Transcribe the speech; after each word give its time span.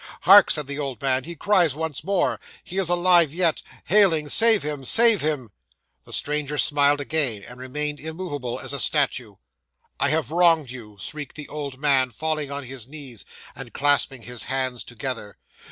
'"Hark!" 0.21 0.49
said 0.49 0.65
the 0.65 0.79
old 0.79 0.99
man. 0.99 1.25
"He 1.25 1.35
cries 1.35 1.75
once 1.75 2.03
more. 2.03 2.39
He 2.63 2.79
is 2.79 2.89
alive 2.89 3.31
yet. 3.31 3.61
Heyling, 3.87 4.29
save 4.29 4.63
him, 4.63 4.83
save 4.83 5.21
him!" 5.21 5.51
'The 6.05 6.13
stranger 6.13 6.57
smiled 6.57 6.99
again, 6.99 7.43
and 7.43 7.59
remained 7.59 7.99
immovable 7.99 8.59
as 8.59 8.73
a 8.73 8.79
statue. 8.79 9.35
'"I 9.99 10.09
have 10.09 10.31
wronged 10.31 10.71
you," 10.71 10.97
shrieked 10.99 11.35
the 11.35 11.49
old 11.49 11.77
man, 11.77 12.09
falling 12.09 12.49
on 12.49 12.63
his 12.63 12.87
knees, 12.87 13.25
and 13.55 13.73
clasping 13.73 14.23
his 14.23 14.45
hands 14.45 14.83
together. 14.83 15.37